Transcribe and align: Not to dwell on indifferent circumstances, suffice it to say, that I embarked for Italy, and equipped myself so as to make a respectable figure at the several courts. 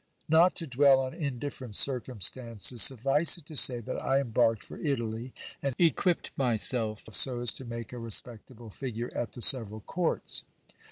Not 0.27 0.55
to 0.55 0.65
dwell 0.65 0.99
on 0.99 1.13
indifferent 1.13 1.75
circumstances, 1.75 2.81
suffice 2.81 3.37
it 3.37 3.45
to 3.45 3.55
say, 3.55 3.81
that 3.81 4.01
I 4.01 4.19
embarked 4.19 4.63
for 4.63 4.79
Italy, 4.79 5.31
and 5.61 5.75
equipped 5.77 6.31
myself 6.35 7.07
so 7.11 7.39
as 7.39 7.53
to 7.53 7.65
make 7.65 7.93
a 7.93 7.99
respectable 7.99 8.71
figure 8.71 9.15
at 9.15 9.33
the 9.33 9.43
several 9.43 9.81
courts. 9.81 10.43